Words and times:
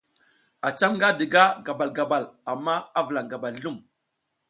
A 0.67 0.69
cam 0.77 0.93
nga 0.97 1.09
diga 1.19 1.43
gabal 1.65 1.91
gabal 1.97 2.25
amma 2.51 2.75
a 2.97 3.01
vulaƞ 3.05 3.25
gabal 3.31 3.55
zlum. 3.61 3.77